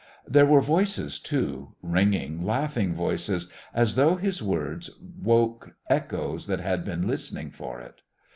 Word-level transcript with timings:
There 0.27 0.47
were 0.47 0.61
voices 0.61 1.19
too 1.19 1.75
ringing, 1.83 2.43
laughing 2.43 2.95
voices, 2.95 3.51
as 3.71 3.93
though 3.93 4.15
his 4.15 4.41
words 4.41 4.89
woke 4.99 5.75
echoes 5.91 6.47
that 6.47 6.59
had 6.59 6.83
been 6.83 7.07
listening 7.07 7.51
for 7.51 7.79
it. 7.81 8.01